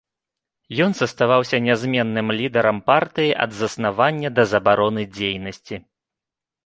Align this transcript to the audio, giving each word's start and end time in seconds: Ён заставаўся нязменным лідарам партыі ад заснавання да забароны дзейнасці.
Ён 0.85 0.91
заставаўся 0.99 1.57
нязменным 1.65 2.27
лідарам 2.39 2.77
партыі 2.89 3.29
ад 3.47 3.51
заснавання 3.61 4.29
да 4.41 4.47
забароны 4.55 5.01
дзейнасці. 5.19 5.75